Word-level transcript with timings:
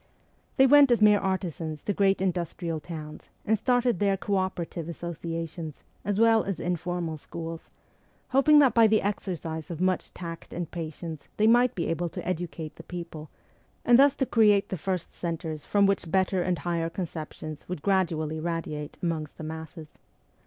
They 0.57 0.65
went 0.65 0.89
as 0.89 0.99
mere 0.99 1.19
artisans 1.19 1.83
to 1.83 1.93
great 1.93 2.23
industrial 2.23 2.79
towns, 2.79 3.29
and 3.45 3.55
started 3.55 3.99
there 3.99 4.17
co 4.17 4.33
operative 4.35 4.89
associations, 4.89 5.83
as 6.03 6.19
well 6.19 6.43
as 6.43 6.59
informal 6.59 7.17
schools, 7.17 7.69
hoping 8.29 8.57
that 8.57 8.73
by 8.73 8.87
the 8.87 9.03
exercise 9.03 9.69
of 9.69 9.79
much 9.79 10.11
tact 10.15 10.53
and 10.53 10.71
patience 10.71 11.27
they 11.37 11.45
might 11.45 11.75
be 11.75 11.85
able 11.85 12.09
to 12.09 12.27
educate 12.27 12.77
the 12.77 12.83
people, 12.83 13.29
and 13.85 13.99
thus 13.99 14.15
to 14.15 14.25
create 14.25 14.69
the 14.69 14.75
first 14.75 15.13
centres 15.13 15.65
from 15.65 15.85
which 15.85 16.09
better 16.09 16.41
and 16.41 16.57
higher 16.57 16.89
conceptions 16.89 17.69
would 17.69 17.83
gradually 17.83 18.39
radiate 18.39 18.97
amongst 19.03 19.37
the 19.37 19.43
masses. 19.43 19.99